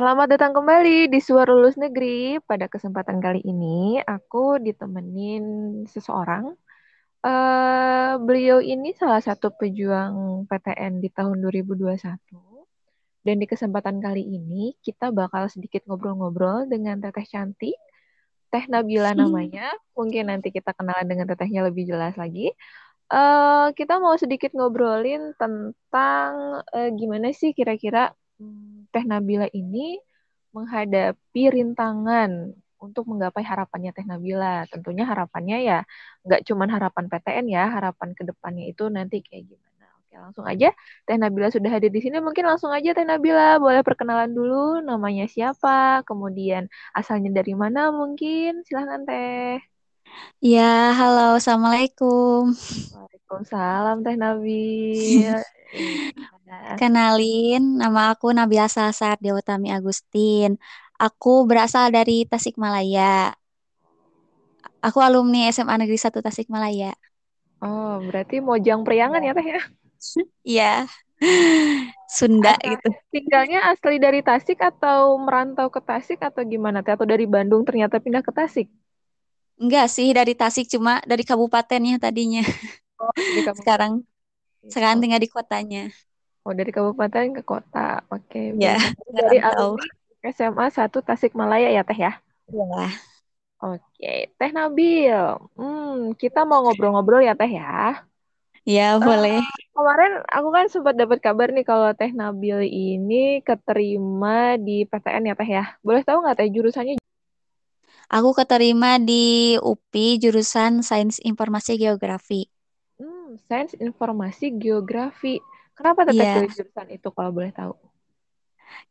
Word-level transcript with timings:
Selamat 0.00 0.32
datang 0.32 0.56
kembali 0.56 1.12
di 1.12 1.20
Suara 1.20 1.52
Lulus 1.52 1.76
Negeri. 1.76 2.40
Pada 2.40 2.72
kesempatan 2.72 3.20
kali 3.20 3.44
ini, 3.44 4.00
aku 4.00 4.56
ditemenin 4.56 5.44
seseorang. 5.84 6.56
Uh, 7.20 8.16
beliau 8.24 8.64
ini 8.64 8.96
salah 8.96 9.20
satu 9.20 9.52
pejuang 9.52 10.48
PTN 10.48 11.04
di 11.04 11.12
tahun 11.12 11.44
2021. 11.44 12.16
Dan 13.28 13.36
di 13.36 13.44
kesempatan 13.44 14.00
kali 14.00 14.24
ini, 14.24 14.72
kita 14.80 15.12
bakal 15.12 15.52
sedikit 15.52 15.84
ngobrol-ngobrol 15.84 16.64
dengan 16.64 16.96
Teteh 17.04 17.28
Cantik. 17.28 17.76
Teh 18.48 18.64
Nabila 18.72 19.12
namanya. 19.12 19.68
Mungkin 19.92 20.32
nanti 20.32 20.48
kita 20.48 20.72
kenalan 20.80 21.12
dengan 21.12 21.28
Tetehnya 21.28 21.68
lebih 21.68 21.84
jelas 21.84 22.16
lagi. 22.16 22.48
Uh, 23.12 23.68
kita 23.76 24.00
mau 24.00 24.16
sedikit 24.16 24.56
ngobrolin 24.56 25.36
tentang 25.36 26.64
uh, 26.72 26.88
gimana 26.96 27.36
sih 27.36 27.52
kira-kira 27.52 28.16
Hmm, 28.40 28.79
Teh 28.90 29.04
Nabila 29.06 29.46
ini 29.54 29.98
menghadapi 30.50 31.42
rintangan 31.54 32.54
untuk 32.80 33.06
menggapai 33.06 33.44
harapannya 33.44 33.90
Teh 33.94 34.06
Nabila. 34.08 34.66
Tentunya 34.66 35.04
harapannya 35.06 35.58
ya 35.62 35.78
nggak 36.26 36.42
cuma 36.48 36.66
harapan 36.66 37.04
PTN 37.06 37.46
ya, 37.48 37.64
harapan 37.70 38.12
ke 38.16 38.22
depannya 38.26 38.64
itu 38.66 38.88
nanti 38.90 39.22
kayak 39.22 39.46
gimana. 39.46 39.86
Oke, 40.00 40.14
langsung 40.18 40.44
aja 40.48 40.74
Teh 41.06 41.16
Nabila 41.20 41.52
sudah 41.54 41.70
hadir 41.70 41.94
di 41.94 42.02
sini. 42.02 42.18
Mungkin 42.18 42.42
langsung 42.42 42.74
aja 42.74 42.90
Teh 42.90 43.06
Nabila 43.06 43.62
boleh 43.62 43.86
perkenalan 43.86 44.32
dulu 44.34 44.82
namanya 44.82 45.30
siapa, 45.30 46.02
kemudian 46.08 46.66
asalnya 46.96 47.30
dari 47.30 47.54
mana 47.54 47.94
mungkin. 47.94 48.66
Silahkan 48.66 49.06
Teh. 49.06 49.62
Ya, 50.40 50.96
halo, 50.96 51.36
Assalamualaikum. 51.38 52.56
Waalaikumsalam 52.96 54.02
Teh 54.02 54.16
Nabil. 54.16 55.36
Kenalin, 56.78 57.78
nama 57.78 58.14
aku 58.14 58.34
Nabila 58.34 58.66
Sasar 58.66 59.18
Dewatami 59.22 59.70
Agustin. 59.70 60.58
Aku 60.98 61.46
berasal 61.46 61.94
dari 61.94 62.26
Tasikmalaya. 62.26 63.32
Aku 64.80 64.98
alumni 65.04 65.48
SMA 65.52 65.76
Negeri 65.76 66.00
1 66.00 66.18
Tasikmalaya. 66.24 66.92
Oh, 67.60 68.00
berarti 68.00 68.40
Mojang 68.40 68.82
Priangan 68.82 69.20
ya, 69.20 69.32
Teh 69.36 69.46
ya? 69.46 69.60
Iya. 70.42 70.72
Sunda 72.10 72.56
Asal, 72.56 72.74
gitu. 72.74 72.88
Tinggalnya 73.12 73.60
asli 73.70 74.00
dari 74.00 74.24
Tasik 74.24 74.58
atau 74.58 75.14
merantau 75.20 75.68
ke 75.68 75.78
Tasik 75.84 76.18
atau 76.24 76.40
gimana? 76.42 76.80
Teh? 76.80 76.96
Atau 76.96 77.06
dari 77.06 77.28
Bandung 77.28 77.62
ternyata 77.62 78.00
pindah 78.00 78.24
ke 78.24 78.32
Tasik? 78.32 78.66
Enggak 79.60 79.92
sih 79.92 80.10
dari 80.16 80.32
Tasik, 80.32 80.66
cuma 80.72 81.04
dari 81.04 81.22
kabupatennya 81.22 82.00
tadinya. 82.00 82.40
Oh, 82.96 83.12
dari 83.12 83.44
kabupaten. 83.44 83.60
Sekarang 83.60 83.92
sekarang 84.72 84.96
tinggal 85.04 85.20
di 85.20 85.28
kotanya. 85.28 85.84
Oh, 86.50 86.54
dari 86.58 86.74
kabupaten 86.74 87.38
ke 87.38 87.42
kota. 87.46 88.02
Oke. 88.10 88.26
Okay, 88.26 88.58
ya. 88.58 88.74
Dari 89.14 89.38
alumni 89.38 89.86
SMA 90.34 90.66
1 90.66 90.98
Tasikmalaya 90.98 91.70
ya, 91.70 91.86
Teh 91.86 91.94
ya? 91.94 92.18
Iya. 92.50 92.90
Oke, 93.62 94.34
Teh 94.34 94.50
Nabil. 94.50 95.14
Hmm, 95.54 96.10
kita 96.18 96.42
mau 96.42 96.66
ngobrol-ngobrol 96.66 97.22
ya, 97.22 97.38
Teh 97.38 97.54
ya? 97.54 98.02
Ya, 98.66 98.98
uh, 98.98 99.06
boleh. 99.06 99.38
Kemarin 99.70 100.26
aku 100.26 100.48
kan 100.50 100.66
sempat 100.66 100.98
dapat 100.98 101.22
kabar 101.22 101.54
nih 101.54 101.62
kalau 101.62 101.94
Teh 101.94 102.10
Nabil 102.10 102.66
ini 102.66 103.38
keterima 103.46 104.58
di 104.58 104.82
PTN 104.90 105.30
ya, 105.30 105.34
Teh 105.38 105.50
ya? 105.54 105.64
Boleh 105.86 106.02
tahu 106.02 106.26
nggak 106.26 106.34
Teh 106.34 106.50
jurusannya? 106.50 106.98
Aku 108.10 108.34
keterima 108.34 108.98
di 108.98 109.54
UPI 109.62 110.18
jurusan 110.18 110.82
Sains 110.82 111.22
Informasi 111.22 111.78
Geografi. 111.78 112.50
Hmm, 112.98 113.38
Sains 113.46 113.70
Informasi 113.78 114.50
Geografi. 114.58 115.38
Kenapa 115.80 116.04
tetap 116.04 116.20
yeah. 116.20 116.36
pilih 116.36 116.52
jurusan 116.52 116.88
itu 116.92 117.08
kalau 117.08 117.30
boleh 117.32 117.52
tahu? 117.56 117.72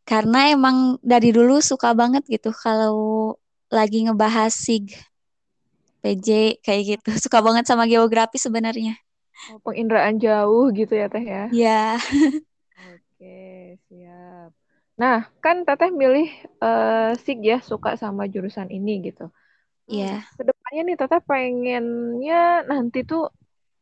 Karena 0.01 0.50
emang 0.50 0.97
dari 1.05 1.29
dulu 1.29 1.61
suka 1.61 1.94
banget 1.94 2.25
gitu 2.25 2.50
kalau 2.50 3.38
lagi 3.69 4.09
ngebahas 4.09 4.50
SIG, 4.50 4.97
PJ 6.01 6.57
kayak 6.66 6.97
gitu. 6.97 7.09
Suka 7.29 7.45
banget 7.45 7.69
sama 7.69 7.85
geografi 7.85 8.41
sebenarnya. 8.41 8.97
Oh, 9.53 9.61
penginderaan 9.61 10.17
jauh 10.17 10.73
gitu 10.73 10.97
ya 10.97 11.07
Teh 11.13 11.22
ya? 11.22 11.45
Iya. 11.53 11.85
Oke, 12.97 13.77
siap. 13.85 14.50
Nah, 14.97 15.29
kan 15.45 15.63
Teteh 15.69 15.94
milih 15.94 16.27
uh, 16.59 17.13
SIG 17.21 17.39
ya, 17.45 17.57
suka 17.61 17.94
sama 18.01 18.25
jurusan 18.25 18.73
ini 18.73 19.13
gitu. 19.13 19.29
Iya. 19.85 20.25
Hmm, 20.25 20.35
ke 20.41 20.44
depannya 20.50 20.81
nih 20.89 20.97
Teteh 20.97 21.21
pengennya 21.21 22.66
nanti 22.66 23.06
tuh 23.06 23.29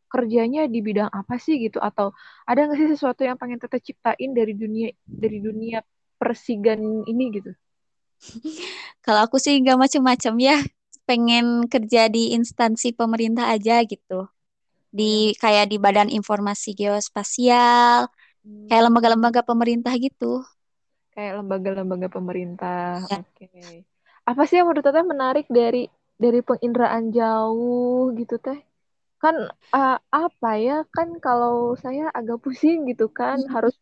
kerjanya 0.08 0.66
di 0.72 0.80
bidang 0.80 1.12
apa 1.12 1.36
sih 1.38 1.60
gitu 1.60 1.78
atau 1.84 2.16
ada 2.48 2.68
nggak 2.68 2.78
sih 2.80 2.90
sesuatu 2.96 3.28
yang 3.28 3.36
pengen 3.36 3.60
teteh 3.60 3.80
ciptain 3.92 4.32
dari 4.32 4.56
dunia 4.56 4.90
dari 5.04 5.38
dunia 5.44 5.84
persigan 6.18 7.06
ini 7.06 7.26
gitu? 7.36 7.52
Kalau 9.06 9.24
aku 9.24 9.38
sih 9.38 9.60
nggak 9.62 9.78
macem-macem 9.78 10.34
ya, 10.42 10.58
pengen 11.08 11.70
kerja 11.70 12.12
di 12.12 12.34
instansi 12.36 12.92
pemerintah 12.92 13.48
aja 13.54 13.80
gitu, 13.86 14.28
di 14.92 15.32
oh, 15.32 15.38
kayak 15.40 15.72
di 15.72 15.78
Badan 15.80 16.10
Informasi 16.12 16.76
Geospasial, 16.76 18.10
hmm. 18.44 18.68
kayak 18.68 18.84
lembaga-lembaga 18.90 19.42
pemerintah 19.46 19.94
gitu. 19.96 20.44
Kayak 21.16 21.42
lembaga-lembaga 21.42 22.08
pemerintah, 22.12 23.00
ya. 23.08 23.24
oke. 23.24 23.46
Okay. 23.48 23.88
Apa 24.28 24.44
sih 24.44 24.60
yang 24.60 24.68
menurut 24.68 24.84
teteh 24.84 25.06
menarik 25.08 25.48
dari 25.48 25.88
dari 26.20 26.44
penginderaan 26.44 27.14
jauh 27.16 28.12
gitu 28.18 28.36
teh? 28.42 28.67
Kan 29.18 29.50
uh, 29.74 29.98
apa 30.14 30.52
ya 30.62 30.78
kan 30.94 31.18
kalau 31.18 31.74
saya 31.78 32.10
agak 32.14 32.38
pusing 32.44 32.86
gitu 32.90 33.10
kan 33.10 33.42
hmm. 33.42 33.52
harus 33.52 33.76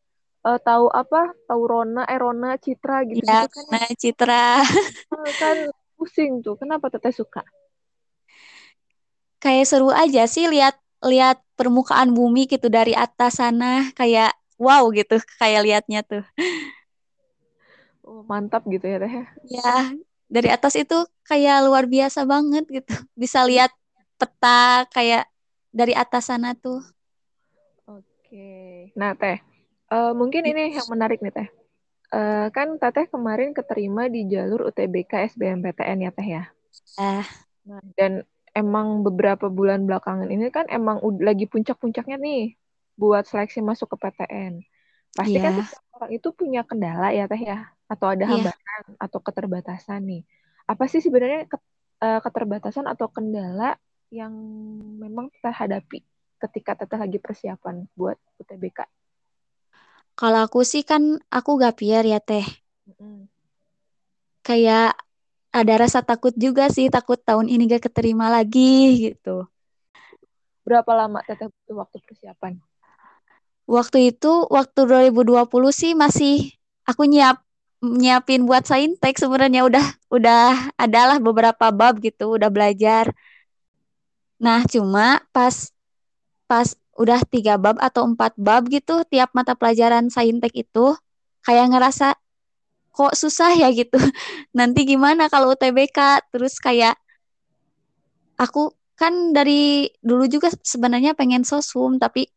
uh, 0.48 0.60
tahu 0.62 0.88
apa 0.92 1.36
tahu 1.48 1.62
Rona 1.68 2.04
eh 2.08 2.20
Rona 2.20 2.56
Citra 2.56 3.04
gitu, 3.08 3.24
-gitu 3.24 3.28
ya, 3.28 3.48
kan 3.50 3.66
nah, 3.72 3.90
Citra 3.96 4.48
kan 5.42 5.58
pusing 5.96 6.44
tuh 6.44 6.60
kenapa 6.60 6.92
teteh 6.92 7.16
suka? 7.16 7.42
Kayak 9.40 9.66
seru 9.68 9.90
aja 9.92 10.26
sih 10.26 10.48
lihat 10.50 10.76
lihat 11.06 11.40
permukaan 11.54 12.12
bumi 12.12 12.50
gitu 12.50 12.68
dari 12.68 12.98
atas 12.98 13.38
sana 13.40 13.94
kayak 13.94 14.34
wow 14.60 14.88
gitu 14.92 15.18
kayak 15.42 15.64
liatnya 15.66 16.02
tuh. 16.04 16.24
Oh, 18.06 18.22
mantap 18.22 18.62
gitu 18.70 18.86
ya 18.86 19.02
teh. 19.02 19.26
Ya 19.50 19.94
dari 20.30 20.50
atas 20.50 20.74
itu 20.78 20.98
kayak 21.26 21.66
luar 21.66 21.86
biasa 21.90 22.26
banget 22.26 22.66
gitu. 22.70 22.94
Bisa 23.18 23.46
lihat 23.46 23.74
peta 24.16 24.88
kayak 24.92 25.28
dari 25.76 25.92
atas 25.92 26.32
sana 26.32 26.56
tuh. 26.56 26.80
Oke. 27.86 28.92
Nah, 28.96 29.16
Teh, 29.16 29.40
uh, 29.92 30.16
mungkin 30.16 30.48
ini 30.48 30.76
yang 30.76 30.88
menarik 30.88 31.20
nih, 31.20 31.36
Teh. 31.36 31.50
Uh, 32.16 32.48
kan 32.56 32.80
Teteh 32.80 33.12
kemarin 33.12 33.52
keterima 33.52 34.08
di 34.08 34.24
jalur 34.28 34.72
UTBK 34.72 35.36
SBMPTN 35.36 36.08
ya, 36.08 36.12
Teh 36.16 36.28
ya? 36.28 36.44
Ah. 36.96 37.28
Nah, 37.68 37.84
dan 38.00 38.24
emang 38.56 39.04
beberapa 39.04 39.52
bulan 39.52 39.84
belakangan 39.84 40.32
ini 40.32 40.48
kan 40.48 40.70
emang 40.72 41.04
lagi 41.20 41.44
puncak-puncaknya 41.50 42.16
nih 42.16 42.56
buat 42.96 43.28
seleksi 43.28 43.60
masuk 43.60 43.96
ke 43.96 44.08
PTN. 44.08 44.64
Pasti 45.12 45.36
yeah. 45.36 45.44
kan 45.44 45.54
iya. 45.60 45.66
orang 45.96 46.12
itu 46.16 46.28
punya 46.32 46.62
kendala 46.64 47.12
ya, 47.12 47.28
Teh 47.28 47.42
ya? 47.44 47.68
Atau 47.92 48.08
ada 48.16 48.24
iya. 48.24 48.32
hambatan 48.32 48.84
yeah. 48.96 49.04
atau 49.04 49.20
keterbatasan 49.20 50.02
nih. 50.08 50.24
Apa 50.66 50.88
sih 50.88 51.04
sebenarnya 51.04 51.52
eh, 52.00 52.20
keterbatasan 52.24 52.88
atau 52.88 53.12
kendala 53.12 53.76
yang 54.14 54.34
memang 55.02 55.32
kita 55.34 55.50
hadapi 55.50 56.02
ketika 56.40 56.78
teteh 56.78 57.00
lagi 57.00 57.18
persiapan 57.18 57.88
buat 57.98 58.18
UTBK? 58.42 58.86
Kalau 60.16 60.48
aku 60.48 60.64
sih 60.64 60.88
kan 60.88 61.20
aku 61.28 61.60
gak 61.60 61.84
pier 61.84 62.06
ya 62.08 62.24
teh. 62.24 62.46
Mm-hmm. 62.88 63.28
Kayak 64.46 64.96
ada 65.52 65.74
rasa 65.80 66.00
takut 66.04 66.32
juga 66.36 66.72
sih, 66.72 66.88
takut 66.88 67.20
tahun 67.20 67.52
ini 67.52 67.68
gak 67.68 67.92
keterima 67.92 68.32
lagi 68.32 69.12
gitu. 69.12 69.48
Berapa 70.64 70.92
lama 70.96 71.20
teteh 71.28 71.52
butuh 71.52 71.76
waktu 71.84 71.98
persiapan? 72.04 72.58
Waktu 73.66 74.14
itu, 74.14 74.46
waktu 74.48 74.80
2020 74.88 75.74
sih 75.74 75.98
masih 75.98 76.54
aku 76.86 77.10
nyiap 77.10 77.42
nyiapin 77.82 78.46
buat 78.48 78.66
saintek 78.66 79.18
sebenarnya 79.20 79.66
udah 79.68 79.86
udah 80.10 80.74
adalah 80.80 81.18
beberapa 81.20 81.70
bab 81.74 82.00
gitu, 82.00 82.38
udah 82.40 82.48
belajar 82.48 83.12
Nah, 84.40 84.68
cuma 84.68 85.24
pas 85.32 85.72
pas 86.46 86.76
udah 86.96 87.20
tiga 87.28 87.60
bab 87.60 87.76
atau 87.80 88.08
empat 88.08 88.36
bab 88.40 88.68
gitu, 88.72 89.04
tiap 89.12 89.32
mata 89.36 89.56
pelajaran 89.56 90.08
saintek 90.08 90.56
itu 90.56 90.96
kayak 91.44 91.76
ngerasa 91.76 92.16
kok 92.96 93.14
susah 93.16 93.52
ya 93.56 93.68
gitu. 93.76 94.00
Nanti 94.58 94.88
gimana 94.88 95.28
kalau 95.28 95.52
UTBK? 95.56 96.32
Terus 96.32 96.56
kayak 96.64 96.96
aku 98.40 98.72
kan 98.96 99.36
dari 99.36 99.92
dulu 100.00 100.24
juga 100.32 100.48
sebenarnya 100.64 101.12
pengen 101.20 101.44
sosum, 101.44 102.00
tapi 102.00 102.32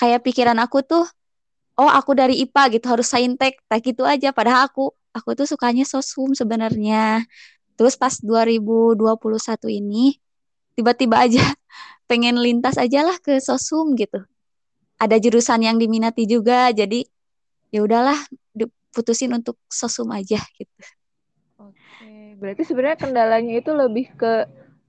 kayak 0.00 0.24
pikiran 0.24 0.56
aku 0.56 0.80
tuh, 0.84 1.04
oh 1.76 1.90
aku 1.90 2.16
dari 2.16 2.40
IPA 2.44 2.62
gitu 2.80 2.86
harus 2.88 3.08
saintek, 3.12 3.60
tak 3.68 3.84
gitu 3.84 4.08
aja. 4.08 4.32
Padahal 4.32 4.68
aku 4.72 4.92
aku 5.12 5.36
tuh 5.36 5.46
sukanya 5.48 5.84
sosum 5.84 6.32
sebenarnya. 6.32 7.24
Terus 7.76 7.94
pas 8.00 8.16
2021 8.18 9.68
ini 9.70 10.16
tiba-tiba 10.78 11.26
aja 11.26 11.42
pengen 12.10 12.38
lintas 12.38 12.78
aja 12.78 13.02
lah 13.02 13.18
ke 13.18 13.42
sosum 13.42 13.98
gitu 13.98 14.22
ada 14.98 15.18
jurusan 15.18 15.66
yang 15.66 15.74
diminati 15.74 16.30
juga 16.30 16.70
jadi 16.70 17.02
ya 17.74 17.82
udahlah 17.82 18.18
putusin 18.92 19.30
untuk 19.30 19.54
sosum 19.68 20.08
aja 20.10 20.40
gitu. 20.56 20.74
Oke, 21.60 22.34
berarti 22.42 22.62
sebenarnya 22.66 22.98
kendalanya 22.98 23.54
itu 23.62 23.70
lebih 23.70 24.10
ke 24.18 24.48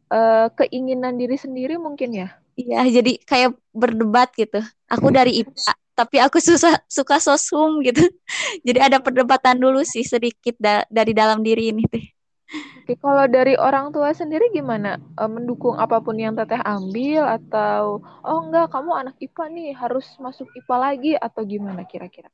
uh, 0.09 0.47
keinginan 0.57 1.19
diri 1.19 1.37
sendiri 1.37 1.77
mungkin 1.77 2.15
ya? 2.15 2.29
Iya, 2.57 2.99
jadi 2.99 3.21
kayak 3.23 3.55
berdebat 3.71 4.33
gitu. 4.35 4.59
Aku 4.89 5.13
dari 5.13 5.45
IPA, 5.45 5.71
tapi 5.95 6.17
aku 6.19 6.41
susah 6.41 6.81
suka 6.91 7.21
sosum 7.21 7.79
gitu. 7.85 8.01
jadi 8.67 8.91
ada 8.91 8.97
perdebatan 8.99 9.61
dulu 9.61 9.85
sih 9.85 10.03
sedikit 10.03 10.57
da 10.59 10.83
dari 10.89 11.13
dalam 11.13 11.45
diri 11.45 11.71
ini 11.71 11.85
teh. 11.87 12.03
Oke, 12.49 12.97
kalau 12.97 13.29
dari 13.29 13.53
orang 13.53 13.93
tua 13.93 14.09
sendiri 14.17 14.49
gimana? 14.49 14.97
E, 15.13 15.23
mendukung 15.29 15.77
apa 15.77 16.01
pun 16.01 16.17
yang 16.17 16.33
teteh 16.33 16.57
ambil 16.65 17.29
atau 17.29 18.01
oh 18.01 18.39
enggak 18.41 18.73
kamu 18.73 18.91
anak 18.97 19.15
IPA 19.21 19.45
nih 19.53 19.69
harus 19.77 20.05
masuk 20.17 20.49
IPA 20.57 20.75
lagi 20.81 21.11
atau 21.13 21.45
gimana 21.45 21.85
kira-kira? 21.85 22.33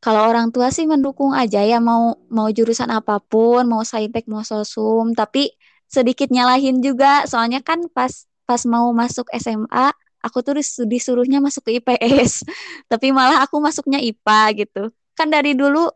Kalau 0.00 0.24
orang 0.24 0.48
tua 0.54 0.72
sih 0.72 0.88
mendukung 0.88 1.36
aja 1.36 1.60
ya 1.60 1.82
mau 1.82 2.16
mau 2.32 2.48
jurusan 2.48 2.88
apa 2.88 3.20
pun, 3.20 3.68
mau 3.68 3.84
saintek 3.84 4.24
mau 4.24 4.40
sosum, 4.40 5.12
tapi 5.12 5.52
sedikit 5.84 6.32
nyalahin 6.32 6.80
juga 6.80 7.28
soalnya 7.28 7.60
kan 7.60 7.84
pas 7.92 8.24
pas 8.48 8.62
mau 8.64 8.88
masuk 8.96 9.28
SMA 9.36 9.92
aku 10.24 10.42
tuh 10.42 10.58
disuruhnya 10.88 11.38
masuk 11.38 11.68
ke 11.70 11.78
IPS, 11.78 12.42
tapi 12.90 13.14
malah 13.14 13.44
aku 13.46 13.60
masuknya 13.60 14.00
IPA 14.00 14.42
gitu. 14.66 14.82
Kan 15.12 15.28
dari 15.30 15.54
dulu 15.54 15.86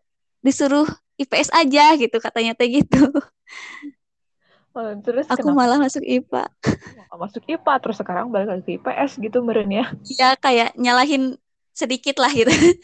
disuruh 0.45 0.87
IPS 1.21 1.51
aja 1.53 1.85
gitu 2.01 2.17
katanya 2.17 2.53
teh 2.57 2.69
gitu. 2.69 3.01
Oh, 4.71 4.87
terus 5.03 5.27
aku 5.27 5.51
kenapa? 5.51 5.67
malah 5.67 5.79
masuk 5.83 5.99
IPA. 6.07 6.47
Masuk 7.19 7.43
IPA 7.43 7.75
terus 7.83 7.99
sekarang 7.99 8.31
balik 8.31 8.55
lagi 8.55 8.63
ke 8.63 8.79
IPS 8.79 9.19
gitu 9.19 9.43
meren 9.43 9.67
ya. 9.67 9.91
Iya 10.07 10.39
kayak 10.39 10.79
nyalahin 10.79 11.35
sedikit 11.75 12.23
lah 12.23 12.31
gitu. 12.31 12.55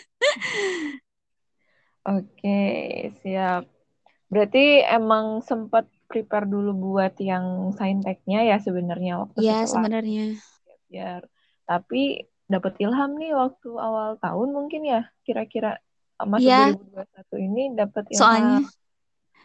Oke, 2.06 2.58
siap. 3.22 3.70
Berarti 4.26 4.82
emang 4.82 5.42
sempat 5.46 5.86
prepare 6.10 6.46
dulu 6.50 6.74
buat 6.74 7.14
yang 7.22 7.70
sainteknya 7.74 8.46
ya 8.46 8.56
sebenarnya 8.58 9.22
waktu 9.22 9.38
Iya, 9.46 9.66
sebenarnya. 9.66 10.24
Biar 10.90 11.22
tapi 11.66 12.26
dapat 12.46 12.78
ilham 12.78 13.18
nih 13.18 13.34
waktu 13.34 13.70
awal 13.74 14.18
tahun 14.22 14.48
mungkin 14.54 14.86
ya 14.86 15.10
kira-kira 15.26 15.82
masuk 16.24 16.48
ya. 16.48 16.72
2021 16.72 17.36
ini 17.36 17.62
dapat. 17.76 18.02
Soalnya, 18.08 18.16
soalnya 18.16 18.60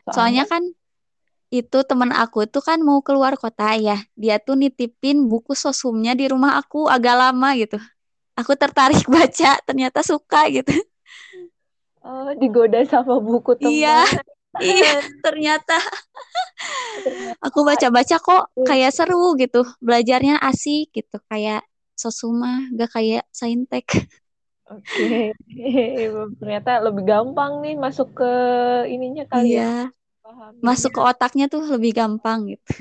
soalnya 0.08 0.44
kan 0.48 0.64
itu 1.52 1.78
teman 1.84 2.16
aku 2.16 2.48
tuh 2.48 2.64
kan 2.64 2.80
mau 2.80 3.04
keluar 3.04 3.36
kota 3.36 3.76
ya. 3.76 4.00
Dia 4.16 4.40
tuh 4.40 4.56
nitipin 4.56 5.28
buku 5.28 5.52
sosumnya 5.52 6.16
di 6.16 6.32
rumah 6.32 6.56
aku 6.56 6.88
agak 6.88 7.16
lama 7.20 7.50
gitu. 7.60 7.76
Aku 8.40 8.56
tertarik 8.56 9.04
baca, 9.12 9.60
ternyata 9.68 10.00
suka 10.00 10.48
gitu. 10.48 10.72
Oh, 12.02 12.32
digoda 12.34 12.82
sama 12.88 13.20
buku 13.20 13.60
teman. 13.60 13.76
Iya. 13.78 14.00
iya, 14.64 14.94
ternyata. 15.22 15.78
Aku 17.44 17.68
baca-baca 17.68 18.16
kok 18.18 18.44
kayak 18.64 18.96
seru 18.96 19.36
gitu. 19.36 19.68
Belajarnya 19.84 20.40
asik 20.40 20.96
gitu, 20.96 21.20
kayak 21.28 21.68
sosuma, 22.00 22.66
gak 22.74 22.96
kayak 22.96 23.24
saintek. 23.30 23.86
Oke. 24.72 25.36
Okay. 25.36 26.08
ternyata 26.40 26.72
lebih 26.80 27.04
gampang 27.04 27.60
nih 27.60 27.76
masuk 27.76 28.16
ke 28.16 28.34
ininya 28.88 29.28
kali 29.28 29.60
iya. 29.60 29.92
ya. 29.92 30.56
Masuk 30.64 30.96
ke 30.96 31.02
otaknya 31.04 31.52
tuh 31.52 31.68
lebih 31.68 31.92
gampang 31.92 32.56
gitu. 32.56 32.72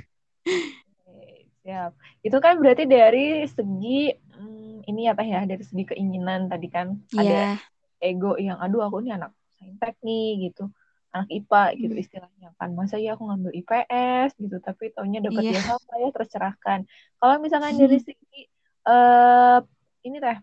Siap. 1.67 1.93
Itu 2.23 2.39
kan 2.39 2.63
berarti 2.63 2.87
dari 2.87 3.43
segi 3.51 4.15
hmm, 4.15 4.87
ini 4.87 5.11
apa 5.11 5.27
ya, 5.27 5.43
dari 5.45 5.63
segi 5.67 5.85
keinginan 5.91 6.47
tadi 6.47 6.69
kan 6.71 6.95
yeah. 7.11 7.59
ada 7.59 7.71
ego 8.01 8.39
yang 8.41 8.57
aduh 8.57 8.87
aku 8.87 9.05
ini 9.05 9.13
anak 9.13 9.35
saintek 9.61 9.99
nih 10.01 10.49
gitu 10.49 10.73
anak 11.11 11.29
IPA 11.29 11.65
gitu 11.77 11.95
hmm. 11.95 12.05
istilahnya 12.07 12.49
kan 12.57 12.71
masa 12.73 12.97
ya 12.97 13.19
aku 13.19 13.29
ngambil 13.29 13.53
IPS 13.61 14.39
gitu 14.41 14.57
tapi 14.63 14.95
taunya 14.95 15.21
dapat 15.21 15.43
yeah. 15.43 15.59
ilham 15.59 15.81
ya 16.01 16.09
tercerahkan 16.15 16.79
kalau 17.21 17.37
misalkan 17.43 17.77
dari 17.77 17.99
segi 18.01 18.49
uh, 18.89 19.61
ini 20.07 20.17
teh 20.19 20.37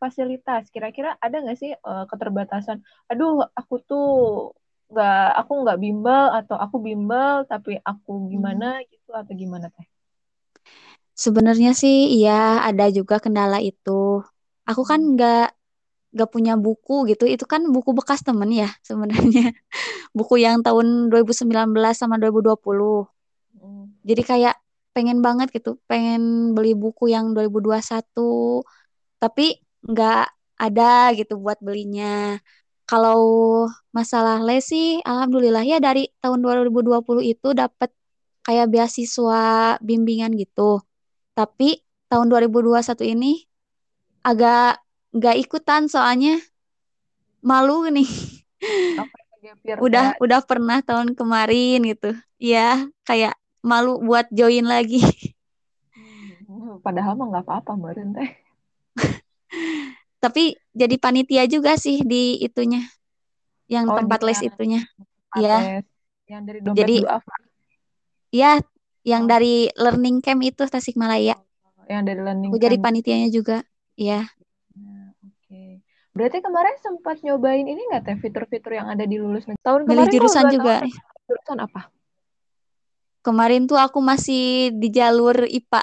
fasilitas. 0.00 0.68
Kira-kira 0.72 1.16
ada 1.20 1.36
nggak 1.42 1.58
sih 1.58 1.72
uh, 1.72 2.04
keterbatasan? 2.08 2.80
Aduh 3.12 3.44
aku 3.52 3.74
tuh 3.84 4.08
nggak 4.92 5.28
aku 5.40 5.52
nggak 5.64 5.80
bimbel 5.80 6.24
atau 6.36 6.56
aku 6.60 6.76
bimbel 6.84 7.48
tapi 7.48 7.80
aku 7.80 8.28
gimana 8.28 8.80
hmm. 8.80 8.86
gitu 8.92 9.10
atau 9.12 9.32
gimana 9.32 9.66
teh? 9.72 9.86
Sebenarnya 11.12 11.76
sih 11.76 12.16
iya 12.18 12.64
ada 12.64 12.88
juga 12.88 13.20
kendala 13.20 13.60
itu. 13.60 14.24
Aku 14.68 14.82
kan 14.84 15.00
hmm. 15.00 15.12
nggak 15.16 15.48
gak 16.12 16.28
punya 16.28 16.60
buku 16.60 17.08
gitu. 17.08 17.24
Itu 17.24 17.48
kan 17.48 17.64
buku 17.72 17.96
bekas 17.96 18.20
temen 18.20 18.52
ya 18.52 18.68
sebenarnya. 18.84 19.52
Buku 20.12 20.36
yang 20.36 20.60
tahun 20.60 21.08
2019 21.08 21.48
sama 21.96 22.20
2020 22.20 22.60
hmm. 23.62 24.04
jadi 24.04 24.22
kayak 24.26 24.56
pengen 24.92 25.24
banget 25.24 25.48
gitu 25.56 25.80
pengen 25.88 26.52
beli 26.52 26.76
buku 26.76 27.08
yang 27.08 27.32
2021 27.32 28.60
tapi 29.22 29.62
nggak 29.86 30.26
ada 30.58 31.14
gitu 31.14 31.38
buat 31.38 31.62
belinya 31.62 32.42
kalau 32.90 33.22
masalah 33.94 34.42
les 34.42 34.66
sih 34.66 34.98
alhamdulillah 35.06 35.62
ya 35.62 35.78
dari 35.78 36.10
tahun 36.18 36.42
2020 36.42 37.22
itu 37.22 37.54
dapat 37.54 37.94
kayak 38.42 38.66
beasiswa 38.74 39.78
bimbingan 39.78 40.34
gitu 40.34 40.82
tapi 41.38 41.86
tahun 42.10 42.26
2021 42.26 43.06
ini 43.06 43.46
agak 44.26 44.82
nggak 45.16 45.36
ikutan 45.44 45.88
soalnya 45.88 46.36
malu 47.42 47.88
nih. 47.90 48.06
udah 49.84 50.14
udah 50.22 50.40
pernah 50.46 50.78
tahun 50.84 51.18
kemarin 51.18 51.82
gitu. 51.88 52.14
Ya, 52.38 52.86
kayak 53.08 53.34
malu 53.60 53.98
buat 53.98 54.30
join 54.30 54.64
lagi. 54.68 55.02
Padahal 56.86 57.18
mah 57.18 57.26
nggak 57.32 57.44
apa-apa 57.46 57.72
meren 57.78 58.14
teh. 58.14 58.30
Tapi 60.22 60.54
jadi 60.70 60.94
panitia 61.02 61.50
juga 61.50 61.74
sih 61.74 62.06
di 62.06 62.38
itunya. 62.38 62.86
Yang 63.66 63.86
oh, 63.90 63.96
tempat 63.98 64.22
les 64.22 64.38
itunya. 64.38 64.86
Iya. 65.34 65.82
Yang 66.30 66.42
dari 66.46 66.58
dompet 66.62 66.78
jadi, 66.78 66.96
Iya, 68.32 68.52
yang 69.04 69.26
oh. 69.26 69.28
dari 69.28 69.68
learning 69.74 70.22
camp 70.22 70.40
itu 70.46 70.62
Tasikmalaya. 70.62 71.36
Yang 71.90 72.02
dari 72.06 72.20
learning 72.22 72.50
Aku 72.54 72.56
camp. 72.56 72.64
jadi 72.70 72.76
panitianya 72.78 73.28
juga. 73.34 73.66
Iya. 73.98 74.30
Berarti 76.12 76.44
kemarin 76.44 76.76
sempat 76.84 77.24
nyobain 77.24 77.64
ini 77.64 77.88
nggak 77.88 78.04
teh 78.04 78.16
fitur-fitur 78.20 78.76
yang 78.76 78.92
ada 78.92 79.08
di 79.08 79.16
lulus 79.16 79.48
tahun 79.64 79.88
kemarin? 79.88 79.88
Milih 79.88 80.06
jurusan 80.12 80.44
juga. 80.52 80.84
jurusan 81.24 81.58
apa? 81.64 81.88
Kemarin 83.24 83.64
tuh 83.64 83.80
aku 83.80 83.98
masih 84.04 84.76
di 84.76 84.92
jalur 84.92 85.48
IPA. 85.48 85.82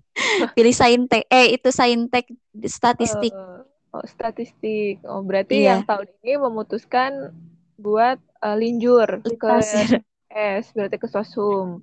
Pilih 0.54 0.74
saintek. 0.74 1.26
Eh 1.26 1.58
itu 1.58 1.74
saintek 1.74 2.30
statistik. 2.70 3.34
Uh, 3.34 3.53
oh, 3.94 4.04
statistik. 4.10 4.98
Oh, 5.06 5.22
berarti 5.22 5.62
iya. 5.62 5.78
yang 5.78 5.86
tahun 5.86 6.10
ini 6.26 6.34
memutuskan 6.42 7.30
buat 7.78 8.18
uh, 8.42 8.56
linjur 8.58 9.22
ke 9.22 9.52
S, 10.34 10.74
berarti 10.74 10.96
ke 10.98 11.06
Sosum. 11.06 11.80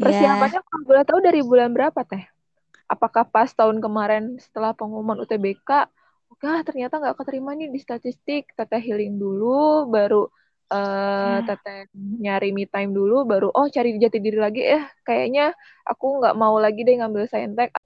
Iya. 0.00 0.08
Persiapannya 0.08 0.60
yeah. 0.64 0.68
kalau 0.72 0.84
boleh 0.88 1.04
tahu 1.04 1.20
dari 1.20 1.40
bulan 1.44 1.70
berapa 1.76 2.00
teh? 2.08 2.24
Apakah 2.88 3.28
pas 3.28 3.52
tahun 3.52 3.78
kemarin 3.78 4.40
setelah 4.40 4.72
pengumuman 4.72 5.20
UTBK 5.20 5.92
ah 6.40 6.64
ternyata 6.64 6.96
nggak 6.96 7.20
keterima 7.20 7.52
nih 7.52 7.68
di 7.68 7.76
statistik 7.76 8.48
teteh 8.56 8.80
healing 8.80 9.20
dulu 9.20 9.84
baru 9.92 10.24
uh, 10.72 11.44
ya. 11.44 11.52
teteh 11.52 11.92
nyari 11.92 12.56
me 12.56 12.64
time 12.64 12.96
dulu 12.96 13.28
baru 13.28 13.52
oh 13.52 13.68
cari 13.68 14.00
jati 14.00 14.24
diri 14.24 14.40
lagi 14.40 14.64
eh 14.64 14.80
kayaknya 15.04 15.52
aku 15.84 16.22
nggak 16.22 16.32
mau 16.40 16.56
lagi 16.56 16.80
deh 16.80 16.96
ngambil 16.96 17.28
saintek 17.28 17.76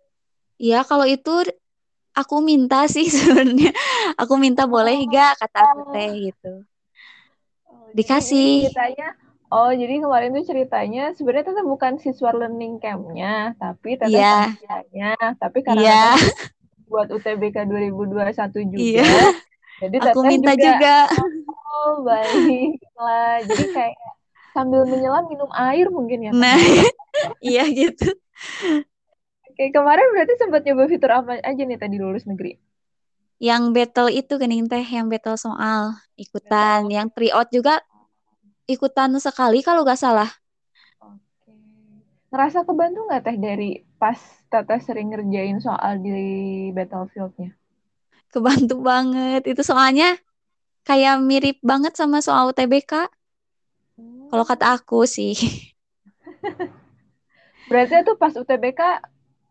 Iya 0.54 0.86
kalau 0.86 1.02
itu 1.02 1.50
aku 2.14 2.40
minta 2.40 2.86
sih 2.88 3.06
sebenarnya 3.16 3.70
aku 4.16 4.34
minta 4.38 4.64
boleh 4.64 5.02
oh. 5.02 5.10
gak 5.10 5.38
kata 5.42 5.60
teteh 5.74 6.10
gitu 6.32 6.52
oh, 7.68 7.90
dikasih 7.92 8.70
ceritanya 8.70 9.08
oh 9.52 9.70
jadi 9.70 10.00
kemarin 10.00 10.34
tuh 10.34 10.46
ceritanya 10.46 11.04
sebenarnya 11.14 11.52
teteh 11.52 11.66
bukan 11.66 11.92
siswa 12.00 12.30
learning 12.32 12.80
campnya 12.80 13.52
tapi 13.60 14.00
teteh 14.00 14.16
yeah. 14.16 15.34
tapi 15.38 15.60
karena 15.60 16.14
yeah 16.14 16.16
buat 16.88 17.08
UTBK 17.10 17.56
2021 17.66 18.70
juga. 18.70 18.78
Iya. 18.78 19.10
Jadi 19.82 19.96
aku 19.98 20.20
minta 20.22 20.52
juga, 20.54 20.62
juga. 20.62 20.96
Oh, 21.74 22.06
baiklah. 22.06 23.42
Jadi 23.50 23.64
kayak 23.74 23.98
sambil 24.54 24.86
menyelam 24.86 25.26
minum 25.26 25.50
air 25.50 25.90
mungkin 25.90 26.30
ya. 26.30 26.32
Nah, 26.32 26.54
iya 27.42 27.66
gitu. 27.66 28.14
Oke, 29.54 29.64
kemarin 29.76 30.06
berarti 30.12 30.34
sempat 30.40 30.60
nyoba 30.66 30.84
fitur 30.92 31.10
apa 31.18 31.32
aja 31.50 31.62
nih 31.68 31.78
tadi 31.82 31.96
lulus 32.02 32.24
negeri? 32.30 32.50
Yang 33.48 33.62
battle 33.76 34.10
itu 34.20 34.34
kening 34.42 34.64
teh, 34.72 34.86
yang 34.96 35.06
battle 35.12 35.36
soal 35.46 35.80
ikutan, 36.24 36.80
battle. 36.80 36.94
yang 36.96 37.06
tryout 37.14 37.48
juga 37.56 37.74
ikutan 38.74 39.10
sekali 39.26 39.58
kalau 39.66 39.80
gak 39.88 40.00
salah. 40.04 40.30
Oke. 41.08 41.52
Ngerasa 42.30 42.58
kebantu 42.68 42.98
nggak 43.06 43.22
teh 43.26 43.36
dari 43.46 43.70
pas 44.00 44.18
Teteh 44.52 44.80
sering 44.86 45.08
ngerjain 45.10 45.58
soal 45.66 45.92
di 46.04 46.12
Battlefieldnya? 46.76 47.50
Kebantu 48.32 48.74
banget. 48.90 49.42
Itu 49.52 49.62
soalnya 49.70 50.08
kayak 50.88 51.14
mirip 51.28 51.56
banget 51.70 51.92
sama 52.00 52.18
soal 52.26 52.44
UTBK. 52.52 52.92
Kalau 54.30 54.44
kata 54.50 54.64
Hmm. 54.64 54.74
aku 54.76 54.98
sih. 55.14 55.34
Berarti 57.68 57.94
itu 58.04 58.12
pas 58.20 58.32
UTBK 58.40 58.80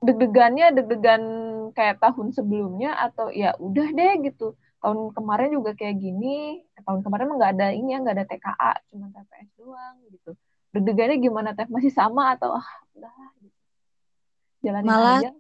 deg-degannya 0.04 0.76
deg-degan 0.76 1.24
kayak 1.72 1.98
tahun 2.04 2.36
sebelumnya 2.36 2.94
atau 3.00 3.32
ya 3.32 3.56
udah 3.58 3.88
deh 3.96 4.14
gitu. 4.30 4.54
Tahun 4.84 5.16
kemarin 5.16 5.56
juga 5.56 5.72
kayak 5.74 5.96
gini. 5.96 6.62
Tahun 6.84 7.00
kemarin 7.00 7.32
nggak 7.32 7.52
ada 7.56 7.68
ini 7.72 7.96
ya, 7.96 7.98
nggak 8.04 8.16
ada 8.20 8.26
TKA, 8.28 8.72
cuma 8.92 9.08
TPS 9.16 9.50
doang 9.56 9.96
gitu. 10.12 10.32
Deg-degannya 10.76 11.18
gimana 11.24 11.50
teh? 11.56 11.66
Masih 11.72 11.92
sama 11.96 12.36
atau 12.36 12.60
ah 12.60 12.68
udah 12.94 13.14
gitu. 13.42 13.60
jalanin 14.64 14.88
Malah 14.92 15.20
aja 15.24 15.32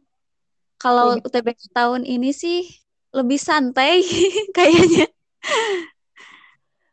kalau 0.83 1.15
lebih 1.15 1.31
UTBK 1.31 1.61
tahun 1.71 2.03
ini 2.03 2.35
sih 2.35 2.67
lebih 3.15 3.39
santai 3.39 4.03
kayaknya. 4.57 5.07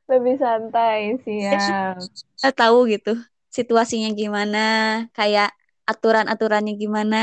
lebih 0.06 0.38
santai 0.38 1.18
Ya, 1.26 1.58
siap. 1.58 1.98
Kita 2.38 2.50
tahu 2.54 2.86
gitu 2.86 3.18
situasinya 3.50 4.14
gimana, 4.14 4.66
kayak 5.10 5.50
aturan-aturannya 5.90 6.78
gimana. 6.78 7.22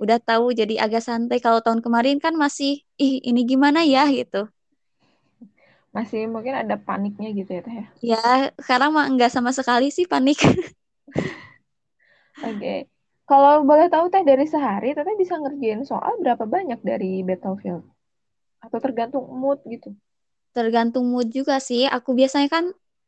Udah 0.00 0.18
tahu 0.18 0.56
jadi 0.56 0.80
agak 0.80 1.04
santai. 1.04 1.38
Kalau 1.38 1.60
tahun 1.60 1.84
kemarin 1.84 2.18
kan 2.18 2.34
masih, 2.34 2.82
ih 2.96 3.20
ini 3.22 3.44
gimana 3.44 3.84
ya 3.84 4.08
gitu. 4.08 4.48
Masih 5.94 6.26
mungkin 6.26 6.58
ada 6.58 6.74
paniknya 6.74 7.30
gitu 7.30 7.54
ya 7.54 7.62
teh 7.62 7.74
ya. 7.78 7.86
Ya, 8.02 8.50
sekarang 8.58 8.90
mah 8.98 9.06
enggak 9.06 9.30
sama 9.30 9.54
sekali 9.54 9.94
sih 9.94 10.10
panik. 10.10 10.42
Oke. 12.42 12.90
Kalau 13.24 13.64
boleh 13.64 13.88
tahu 13.88 14.10
teh 14.12 14.20
dari 14.26 14.44
sehari 14.44 14.92
teteh 14.92 15.14
bisa 15.16 15.38
ngerjain 15.38 15.86
soal 15.86 16.18
berapa 16.20 16.44
banyak 16.44 16.82
dari 16.82 17.22
Battlefield? 17.22 17.86
Atau 18.60 18.82
tergantung 18.82 19.24
mood 19.30 19.62
gitu? 19.64 19.94
Tergantung 20.50 21.06
mood 21.08 21.30
juga 21.30 21.62
sih. 21.62 21.86
Aku 21.86 22.12
biasanya 22.12 22.50
kan 22.50 22.64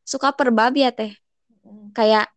suka 0.07 0.31
per 0.33 0.55
bab 0.55 0.73
ya 0.79 0.95
teh. 0.95 1.13
Kayak 1.93 2.31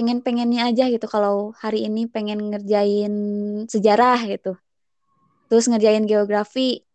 pengen-pengennya 0.00 0.72
aja 0.72 0.88
gitu. 0.88 1.04
Kalau 1.04 1.52
hari 1.60 1.84
ini 1.84 2.08
pengen 2.08 2.48
ngerjain 2.48 3.12
sejarah 3.68 4.24
gitu. 4.32 4.56
Terus 5.52 5.68
ngerjain 5.68 6.08
geografi. 6.08 6.88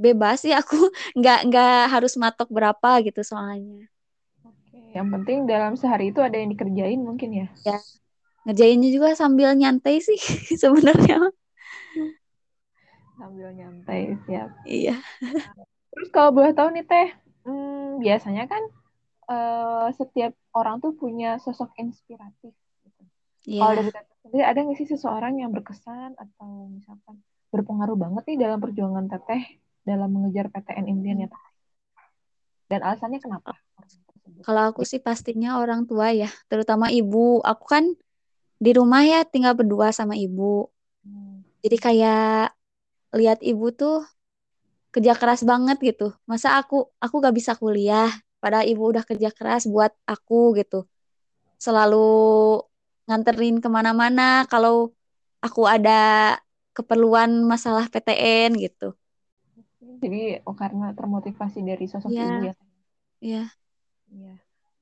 Bebas 0.00 0.40
sih 0.40 0.56
aku 0.56 0.88
nggak 1.20 1.52
nggak 1.52 1.80
harus 1.92 2.16
matok 2.16 2.48
berapa 2.48 3.04
gitu 3.04 3.20
soalnya. 3.20 3.84
Oke. 4.40 4.96
Yang 4.96 5.08
penting 5.12 5.38
dalam 5.44 5.76
sehari 5.76 6.08
itu 6.08 6.24
ada 6.24 6.40
yang 6.40 6.48
dikerjain 6.48 7.04
mungkin 7.04 7.44
ya. 7.44 7.46
Ya, 7.68 7.78
ngerjainnya 8.48 8.88
juga 8.88 9.12
sambil 9.12 9.52
nyantai 9.52 10.00
sih 10.00 10.16
sebenarnya. 10.64 11.28
Sambil 13.20 13.52
nyantai 13.52 14.16
siap. 14.24 14.48
Iya. 14.64 14.96
Terus 15.92 16.08
kalau 16.08 16.32
boleh 16.32 16.56
tahu 16.56 16.72
nih 16.72 16.88
teh, 16.88 17.12
hmm, 17.44 18.00
biasanya 18.00 18.48
kan 18.48 18.64
eh, 19.30 19.88
setiap 19.94 20.32
orang 20.58 20.82
tuh 20.82 20.92
punya 20.98 21.38
sosok 21.38 21.70
inspiratif. 21.78 22.52
Gitu. 22.82 23.02
Kalau 23.56 23.72
dari 23.78 23.90
teteh 23.94 24.16
sendiri 24.26 24.44
ada 24.44 24.58
nggak 24.60 24.78
sih 24.78 24.88
seseorang 24.90 25.38
yang 25.38 25.54
berkesan 25.54 26.18
atau 26.18 26.68
misalkan 26.68 27.22
berpengaruh 27.50 27.98
banget 27.98 28.22
nih 28.30 28.38
dalam 28.46 28.58
perjuangan 28.58 29.06
teteh 29.10 29.58
dalam 29.86 30.10
mengejar 30.12 30.50
PTN 30.50 30.86
impiannya 30.90 31.28
teh? 31.30 31.44
Dan 32.70 32.86
alasannya 32.86 33.18
kenapa? 33.18 33.58
Kalau 34.46 34.70
aku 34.70 34.86
sih 34.86 35.02
pastinya 35.02 35.58
orang 35.58 35.90
tua 35.90 36.14
ya, 36.14 36.30
terutama 36.46 36.88
ibu. 36.94 37.42
Aku 37.42 37.64
kan 37.66 37.84
di 38.60 38.70
rumah 38.76 39.02
ya 39.02 39.26
tinggal 39.26 39.58
berdua 39.58 39.90
sama 39.90 40.14
ibu. 40.14 40.70
Hmm. 41.02 41.42
Jadi 41.66 41.76
kayak 41.76 42.54
lihat 43.16 43.42
ibu 43.42 43.74
tuh 43.74 44.06
kerja 44.94 45.18
keras 45.18 45.42
banget 45.42 45.82
gitu. 45.82 46.14
Masa 46.30 46.54
aku 46.62 46.86
aku 47.02 47.14
gak 47.18 47.34
bisa 47.34 47.58
kuliah, 47.58 48.10
padahal 48.42 48.66
ibu 48.72 48.82
udah 48.92 49.04
kerja 49.08 49.28
keras 49.36 49.62
buat 49.74 49.92
aku 50.08 50.56
gitu. 50.60 50.76
Selalu 51.60 51.96
nganterin 53.06 53.56
ke 53.64 53.68
mana-mana 53.76 54.46
kalau 54.52 54.94
aku 55.46 55.62
ada 55.66 55.90
keperluan 56.76 57.30
masalah 57.44 57.84
PTN 57.92 58.50
gitu. 58.60 58.94
Jadi 60.00 60.40
oh, 60.48 60.56
karena 60.56 60.92
termotivasi 60.96 61.58
dari 61.60 61.84
sosok 61.90 62.10
Iya, 62.12 62.24
ibu 62.24 62.36
ya. 62.48 62.54
Iya. 63.20 63.42
Iya. 64.10 64.34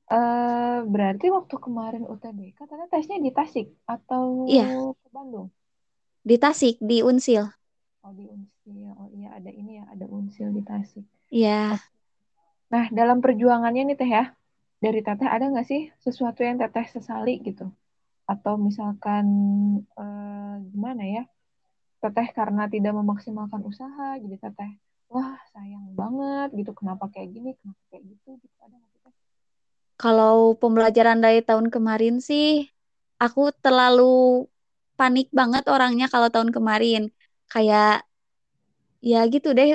Eh, 0.09 0.79
berarti 0.89 1.27
waktu 1.37 1.55
kemarin 1.61 2.05
UTBK 2.09 2.59
ternyata 2.65 2.97
tesnya 2.97 3.19
di 3.21 3.31
Tasik 3.35 3.67
atau 3.85 4.49
Iya, 4.49 4.65
ke 5.03 5.09
Bandung? 5.13 5.49
di 6.29 6.37
Tasik, 6.37 6.77
di 6.81 7.01
Unsil. 7.01 7.45
Oh 8.05 8.13
di 8.15 8.25
Unsil. 8.25 8.89
Oh 9.01 9.09
iya 9.13 9.29
ada 9.37 9.51
ini 9.53 9.73
ya, 9.81 9.85
ada 9.93 10.07
Unsil 10.09 10.49
di 10.57 10.63
Tasik. 10.65 11.05
Iya. 11.29 11.77
Oke. 11.77 11.98
Nah 12.73 12.85
dalam 12.93 13.19
perjuangannya 13.25 13.83
nih 13.89 13.97
Teh 14.01 14.11
ya, 14.19 14.25
dari 14.85 15.01
Teteh 15.07 15.29
ada 15.29 15.45
nggak 15.53 15.67
sih 15.71 15.81
sesuatu 16.05 16.41
yang 16.47 16.57
Teteh 16.61 16.87
sesali 16.95 17.41
gitu? 17.49 17.65
Atau 18.33 18.55
misalkan 18.61 19.25
eh, 20.01 20.55
gimana 20.73 21.03
ya? 21.17 21.23
Teteh 22.03 22.29
karena 22.39 22.63
tidak 22.71 22.93
memaksimalkan 23.01 23.63
usaha, 23.67 24.15
jadi 24.23 24.37
Teteh, 24.45 24.71
wah 25.13 25.35
sayang 25.55 25.87
banget 26.01 26.49
gitu. 26.61 26.71
Kenapa 26.79 27.05
kayak 27.13 27.29
gini? 27.35 27.51
Kenapa 27.59 27.83
kayak 27.91 28.05
gitu? 28.13 28.29
Gitu 28.39 28.57
ada 28.63 28.77
nggak 28.79 28.93
sih? 29.03 29.13
Kalau 29.99 30.55
pembelajaran 30.63 31.19
dari 31.25 31.41
tahun 31.43 31.75
kemarin 31.75 32.23
sih, 32.23 32.71
aku 33.19 33.51
terlalu 33.65 34.47
panik 34.99 35.27
banget 35.35 35.65
orangnya 35.75 36.07
kalau 36.13 36.29
tahun 36.31 36.51
kemarin. 36.55 37.11
Kayak 37.51 38.07
ya 39.11 39.19
gitu 39.35 39.49
deh, 39.59 39.69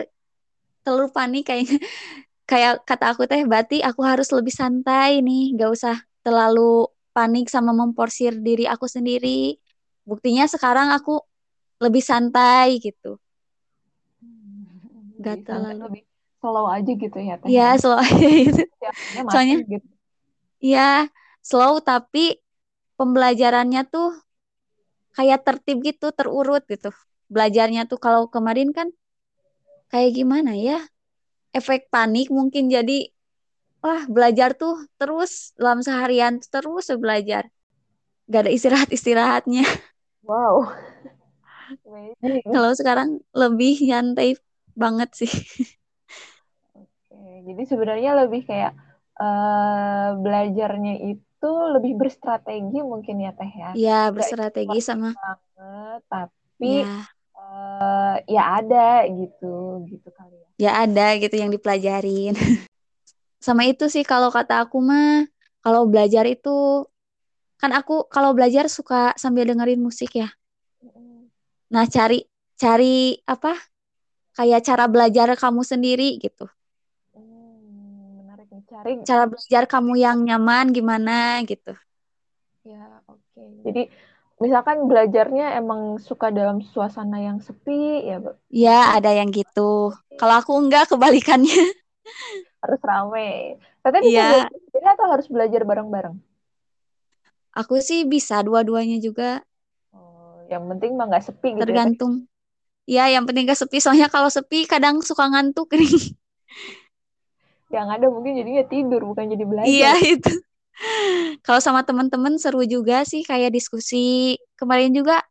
terlalu 0.83 1.07
panik 1.17 1.43
kayaknya. 1.49 1.77
Kayak 2.53 2.73
kata 2.89 3.05
aku 3.13 3.23
teh, 3.31 3.41
berarti 3.51 3.77
aku 3.89 4.01
harus 4.11 4.29
lebih 4.37 4.53
santai 4.61 5.11
nih, 5.27 5.43
gak 5.59 5.71
usah 5.77 5.95
terlalu 6.25 6.61
panik 7.15 7.45
sama 7.55 7.71
memporsir 7.81 8.33
diri 8.47 8.65
aku 8.73 8.85
sendiri. 8.95 9.57
Buktinya 10.09 10.45
sekarang 10.53 10.87
aku 10.97 11.13
lebih 11.83 12.03
santai 12.11 12.67
gitu, 12.85 13.11
Hmm, 14.21 15.21
gak 15.25 15.37
Lebih 15.37 15.43
santai, 15.49 15.75
terlalu. 15.77 15.83
lebih 15.85 16.01
slow 16.39 16.65
aja 16.75 16.91
gitu 17.03 17.17
ya 17.29 17.35
Teh 17.41 17.51
Ya, 17.55 17.67
ya. 17.73 17.79
slow 17.81 17.99
aja 18.05 18.27
gitu. 18.47 18.61
Siapnya 18.79 19.21
Soalnya 19.31 19.57
mateng 19.57 19.61
gitu. 19.73 19.87
ya 20.73 21.09
slow 21.49 21.73
tapi 21.89 22.39
pembelajarannya 22.99 23.81
tuh 23.93 24.07
kayak 25.17 25.39
tertib 25.45 25.77
gitu, 25.87 26.07
terurut 26.17 26.63
gitu. 26.71 26.89
Belajarnya 27.33 27.81
tuh 27.91 27.99
kalau 28.05 28.23
kemarin 28.33 28.69
kan 28.77 28.87
kayak 29.91 30.11
gimana 30.17 30.51
ya? 30.67 30.77
Efek 31.59 31.81
panik 31.93 32.27
mungkin 32.37 32.63
jadi 32.75 32.93
wah 33.83 34.03
belajar 34.15 34.49
tuh 34.61 34.75
terus 34.99 35.31
dalam 35.61 35.79
seharian 35.87 36.33
terus 36.53 36.85
belajar. 37.03 37.43
Gak 38.31 38.41
ada 38.47 38.51
istirahat-istirahatnya. 38.57 39.63
Wow, 40.23 40.73
amazing. 41.87 42.41
Kalau 42.53 42.71
sekarang 42.79 43.09
lebih 43.35 43.73
nyantai 43.87 44.37
banget 44.77 45.09
sih. 45.19 45.31
Oke, 46.77 47.15
jadi 47.47 47.61
sebenarnya 47.71 48.09
lebih 48.21 48.41
kayak 48.49 48.71
eh, 49.21 50.07
belajarnya 50.23 50.91
itu 51.09 51.45
lebih 51.75 51.91
berstrategi 52.01 52.77
mungkin 52.91 53.15
ya 53.25 53.29
Teh 53.37 53.51
ya. 53.61 53.69
Ya 53.83 54.09
Gak 54.17 54.29
bersrategi 54.37 54.79
informatif 54.79 54.87
sama 54.87 55.09
banget, 55.17 55.99
tapi 56.13 56.67
ya 56.67 57.07
eh, 57.37 58.13
ya 58.35 58.41
ada 58.57 58.77
gitu, 59.19 59.45
gitu 59.91 60.07
kali 60.17 60.22
ya. 60.71 60.83
ada 60.87 61.17
gitu 61.19 61.35
yang 61.35 61.51
dipelajarin. 61.51 62.33
Sama 63.45 63.67
itu 63.67 63.91
sih 63.91 64.07
kalau 64.07 64.31
kata 64.31 64.63
aku 64.63 64.79
mah 64.79 65.27
kalau 65.59 65.83
belajar 65.87 66.23
itu 66.27 66.87
kan 67.59 67.71
aku 67.75 68.07
kalau 68.11 68.31
belajar 68.35 68.67
suka 68.67 69.15
sambil 69.19 69.47
dengerin 69.47 69.79
musik 69.79 70.15
ya. 70.15 70.31
Nah, 71.73 71.89
cari 71.89 72.23
cari 72.59 73.17
apa? 73.25 73.55
Kayak 74.33 74.61
cara 74.65 74.85
belajar 74.89 75.27
kamu 75.37 75.61
sendiri 75.65 76.17
gitu. 76.21 76.45
Hmm, 77.13 78.21
menarik 78.21 78.47
nih. 78.51 78.63
Cari 78.67 78.91
Cara 79.05 79.23
belajar 79.29 79.63
kamu 79.69 79.93
yang 79.97 80.17
nyaman 80.25 80.73
gimana 80.73 81.41
gitu. 81.47 81.73
ya, 82.63 83.03
oke. 83.07 83.43
Jadi 83.63 83.81
misalkan 84.43 84.77
belajarnya 84.89 85.45
emang 85.59 85.81
suka 86.07 86.27
dalam 86.37 86.57
suasana 86.71 87.17
yang 87.27 87.37
sepi, 87.47 88.07
ya 88.09 88.17
Ya, 88.63 88.93
ada 88.95 89.11
yang 89.19 89.29
gitu. 89.33 89.91
Kalau 90.19 90.35
aku 90.39 90.51
enggak 90.61 90.87
kebalikannya. 90.91 91.51
harus 92.63 92.79
rame. 92.89 93.21
Teteh 93.83 94.01
bisa 94.09 94.21
Iya, 94.21 94.27
belajar 94.27 94.57
sendiri 94.63 94.85
atau 94.93 95.05
harus 95.13 95.27
belajar 95.33 95.61
bareng-bareng? 95.69 96.15
aku 97.59 97.75
sih 97.87 97.99
bisa 98.13 98.35
dua-duanya 98.47 98.97
juga 99.05 99.29
Oh, 99.97 100.35
yang 100.53 100.63
penting 100.69 100.91
mah 100.97 101.05
nggak 101.09 101.25
sepi 101.27 101.49
gitu 101.59 101.71
ya 101.77 101.81
tergantung. 101.81 102.25
Ya, 102.89 103.07
yang 103.13 103.23
penting 103.29 103.47
gak 103.47 103.59
sepi. 103.61 103.79
Soalnya 103.79 104.09
kalau 104.11 104.27
sepi 104.33 104.65
kadang 104.67 104.99
suka 105.05 105.25
ngantuk. 105.31 105.71
Yang 107.75 107.87
ada 107.95 108.05
mungkin 108.13 108.33
jadinya 108.39 108.63
tidur 108.71 109.01
bukan 109.09 109.25
jadi 109.33 109.45
Iya, 109.63 109.87
belajar. 109.87 109.97
itu. 110.03 110.29
Kalau 111.45 111.59
sama 111.61 111.85
teman-teman 111.85 112.35
seru 112.41 112.65
juga 112.65 113.05
sih 113.05 113.21
kayak 113.23 113.53
diskusi. 113.53 114.37
Kemarin 114.57 114.91
juga 114.93 115.21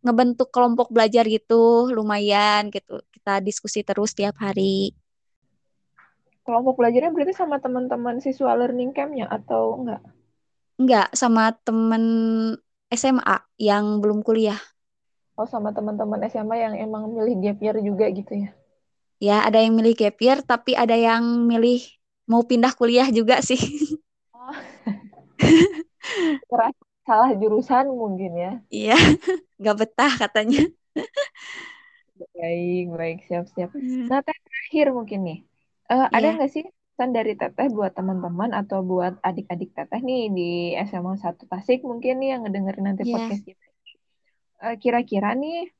ngebentuk 0.00 0.48
kelompok 0.48 0.88
belajar 0.92 1.24
gitu, 1.28 1.92
lumayan 1.92 2.72
gitu. 2.72 3.00
Kita 3.12 3.40
diskusi 3.44 3.84
terus 3.84 4.16
tiap 4.16 4.40
hari. 4.40 4.96
Kelompok 6.40 6.80
belajarnya 6.80 7.12
berarti 7.12 7.36
sama 7.36 7.60
teman-teman 7.60 8.18
siswa 8.18 8.56
learning 8.56 8.96
camp-nya 8.96 9.28
atau 9.28 9.84
enggak? 9.84 10.02
Enggak, 10.80 11.08
sama 11.12 11.52
temen 11.60 12.04
SMA 12.90 13.36
yang 13.60 14.00
belum 14.00 14.24
kuliah. 14.24 14.58
Oh, 15.36 15.46
sama 15.46 15.70
teman-teman 15.76 16.20
SMA 16.26 16.56
yang 16.58 16.74
emang 16.80 17.12
milih 17.12 17.36
gap 17.44 17.58
year 17.60 17.76
juga 17.84 18.08
gitu 18.08 18.32
ya? 18.34 18.50
Ya, 19.20 19.44
ada 19.44 19.60
yang 19.60 19.76
milih 19.76 19.92
gap 19.92 20.16
year, 20.16 20.40
tapi 20.40 20.72
ada 20.72 20.96
yang 20.96 21.44
milih 21.44 21.84
mau 22.24 22.40
pindah 22.40 22.72
kuliah 22.72 23.12
juga 23.12 23.44
sih. 23.44 23.60
Oh. 24.32 24.56
salah 27.10 27.30
jurusan 27.34 27.90
mungkin 27.90 28.32
ya? 28.38 28.52
Iya, 28.70 28.96
nggak 29.60 29.76
betah 29.82 30.12
katanya. 30.14 30.62
Baik, 32.38 32.86
baik, 32.94 33.18
siap-siap. 33.26 33.74
Hmm. 33.74 34.06
Nah, 34.06 34.22
teh 34.22 34.36
terakhir 34.36 34.94
mungkin 34.94 35.20
nih. 35.26 35.38
Uh, 35.90 36.06
ada 36.14 36.30
Iya, 36.30 36.36
nggak 36.38 36.50
sih 36.54 36.64
pesan 36.94 37.10
dari 37.16 37.34
teteh 37.34 37.72
buat 37.72 37.96
teman-teman 37.96 38.52
atau 38.54 38.84
buat 38.84 39.18
adik-adik 39.24 39.72
teteh 39.74 40.00
nih 40.04 40.22
di 40.30 40.50
SMA 40.86 41.16
1 41.18 41.48
Tasik 41.48 41.82
mungkin 41.82 42.20
nih 42.20 42.36
yang 42.36 42.46
ngedengerin 42.46 42.84
nanti 42.92 43.08
iya. 43.08 43.14
podcast 43.16 43.42
kita. 43.42 43.66
Uh, 44.60 44.76
kira-kira 44.76 45.32
nih 45.34 45.72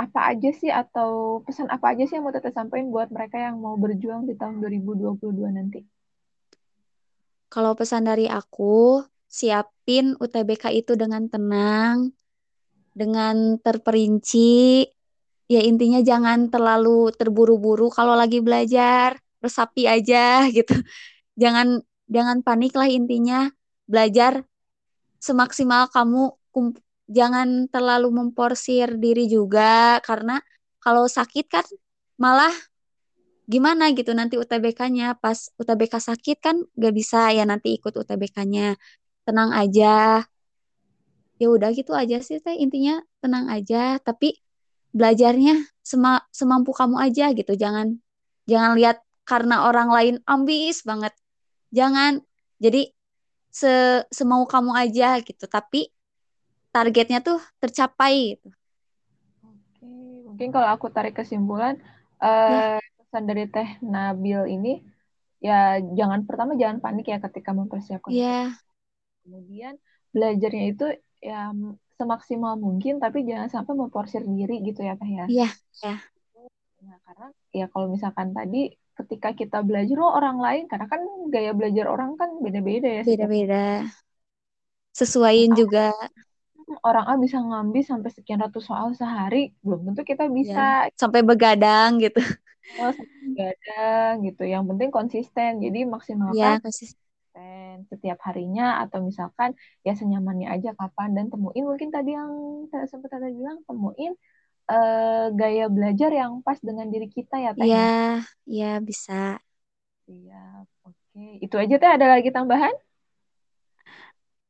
apa 0.00 0.34
aja 0.34 0.50
sih 0.50 0.72
atau 0.72 1.44
pesan 1.46 1.68
apa 1.68 1.94
aja 1.94 2.08
sih 2.08 2.16
yang 2.18 2.24
mau 2.26 2.34
teteh 2.34 2.50
sampaikan 2.50 2.90
buat 2.90 3.12
mereka 3.12 3.38
yang 3.38 3.60
mau 3.60 3.76
berjuang 3.78 4.26
di 4.26 4.34
tahun 4.34 4.58
2022 4.64 5.22
nanti? 5.52 5.84
Kalau 7.52 7.76
pesan 7.76 8.08
dari 8.08 8.24
aku, 8.32 9.04
siapin 9.28 10.16
UTBK 10.16 10.72
itu 10.72 10.96
dengan 10.96 11.28
tenang, 11.28 12.08
dengan 12.96 13.60
terperinci. 13.60 14.88
Ya 15.52 15.60
intinya 15.60 16.00
jangan 16.00 16.48
terlalu 16.48 17.12
terburu-buru 17.12 17.92
kalau 17.92 18.16
lagi 18.16 18.40
belajar, 18.40 19.20
resapi 19.44 19.84
aja 19.84 20.40
gitu. 20.56 20.72
Jangan 21.36 21.84
jangan 22.08 22.40
panik 22.40 22.72
lah 22.72 22.88
intinya. 22.88 23.52
Belajar 23.84 24.48
semaksimal 25.20 25.92
kamu 25.92 26.32
jangan 27.12 27.68
terlalu 27.68 28.08
memporsir 28.16 28.96
diri 28.96 29.28
juga 29.28 30.00
karena 30.00 30.40
kalau 30.80 31.04
sakit 31.04 31.46
kan 31.52 31.68
malah 32.16 32.52
gimana 33.50 33.90
gitu 33.92 34.14
nanti 34.14 34.38
UTBK-nya 34.38 35.18
pas 35.18 35.50
UTBK 35.58 35.94
sakit 35.98 36.38
kan 36.38 36.56
gak 36.78 36.94
bisa 36.94 37.30
ya 37.34 37.42
nanti 37.42 37.74
ikut 37.78 37.92
UTBK-nya 37.94 38.78
tenang 39.26 39.50
aja. 39.54 40.22
Ya 41.40 41.46
udah 41.50 41.70
gitu 41.74 41.92
aja 41.92 42.22
sih 42.22 42.38
teh. 42.38 42.54
Intinya 42.58 43.02
tenang 43.18 43.50
aja 43.50 43.98
tapi 43.98 44.38
belajarnya 44.94 45.66
sema 45.82 46.22
semampu 46.30 46.70
kamu 46.70 46.96
aja 47.02 47.34
gitu. 47.34 47.52
Jangan 47.58 47.98
jangan 48.46 48.78
lihat 48.78 49.02
karena 49.26 49.66
orang 49.66 49.90
lain 49.90 50.14
ambis 50.26 50.86
banget. 50.86 51.14
Jangan. 51.74 52.22
Jadi 52.62 52.94
se 53.52 54.06
semau 54.08 54.46
kamu 54.48 54.72
aja 54.72 55.18
gitu 55.20 55.44
tapi 55.50 55.90
targetnya 56.72 57.20
tuh 57.20 57.38
tercapai 57.60 58.38
gitu. 58.38 58.48
Oke, 59.44 59.86
mungkin 60.24 60.48
kalau 60.54 60.68
aku 60.72 60.88
tarik 60.88 61.18
kesimpulan, 61.20 61.76
ya. 62.22 62.80
eh, 62.80 62.81
pesan 63.12 63.28
dari 63.28 63.44
Teh 63.52 63.68
Nabil 63.84 64.40
ini, 64.56 64.70
ya 65.44 65.76
jangan 65.98 66.24
pertama 66.24 66.52
jangan 66.56 66.78
panik 66.80 67.04
ya 67.12 67.18
ketika 67.20 67.50
mempersiapkan 67.52 68.08
ya 68.16 68.56
kemudian 69.22 69.74
belajarnya 70.16 70.64
itu 70.72 70.84
ya 71.20 71.52
semaksimal 72.00 72.54
mungkin, 72.56 72.94
tapi 73.04 73.18
jangan 73.28 73.48
sampai 73.52 73.74
memporsir 73.76 74.22
diri 74.24 74.54
gitu 74.64 74.80
ya 74.88 74.96
Teh 74.96 75.10
ya. 75.20 75.26
ya 75.28 75.48
ya 75.84 75.94
Nah, 76.82 76.98
karena 77.06 77.26
ya 77.54 77.64
kalau 77.72 77.86
misalkan 77.94 78.28
tadi 78.34 78.74
ketika 78.98 79.28
kita 79.40 79.58
belajar 79.68 79.96
oh 80.02 80.12
orang 80.18 80.38
lain, 80.46 80.64
karena 80.70 80.86
kan 80.92 81.00
gaya 81.34 81.50
belajar 81.58 81.86
orang 81.94 82.10
kan 82.20 82.30
beda-beda 82.44 82.88
ya 82.98 83.04
beda-beda. 83.06 83.84
Sesuaiin 84.92 85.52
orang. 85.52 85.60
juga. 85.60 85.92
Orang 86.88 87.04
A 87.10 87.14
bisa 87.20 87.36
ngambil 87.42 87.82
sampai 87.84 88.10
sekian 88.16 88.40
ratus 88.44 88.62
soal 88.70 88.88
sehari, 88.96 89.52
belum 89.64 89.80
tentu 89.92 90.02
kita 90.10 90.24
ya 90.24 90.32
bisa. 90.38 90.88
Sampai 91.00 91.20
begadang 91.22 92.00
gitu 92.02 92.20
Oh, 92.78 92.92
nggak 93.30 93.48
ada 93.54 93.72
gitu. 94.24 94.42
Yang 94.52 94.64
penting 94.70 94.90
konsisten. 94.96 95.50
Jadi 95.64 95.78
maksimalkan 95.94 96.54
ya 96.54 96.60
konsisten 96.64 97.76
setiap 97.92 98.18
harinya 98.26 98.64
atau 98.82 98.98
misalkan 99.08 99.50
ya 99.86 99.92
senyamannya 100.00 100.46
aja 100.54 100.70
kapan 100.80 101.08
dan 101.16 101.26
temuin 101.32 101.64
mungkin 101.70 101.90
tadi 101.96 102.10
yang 102.18 102.32
sempat 102.92 103.10
tadi 103.14 103.26
bilang 103.38 103.58
temuin 103.68 104.12
eh, 104.72 105.26
gaya 105.40 105.64
belajar 105.76 106.10
yang 106.20 106.32
pas 106.46 106.58
dengan 106.68 106.86
diri 106.94 107.08
kita 107.16 107.36
ya 107.46 107.50
Teh 107.58 107.68
ya 107.76 107.78
ya. 107.78 107.86
ya 108.58 108.80
bisa 108.88 109.12
Siap. 110.06 110.66
Oke. 110.88 111.22
Itu 111.44 111.54
aja 111.62 111.74
Teh 111.80 111.90
ada 111.96 112.06
lagi 112.14 112.28
tambahan? 112.36 112.74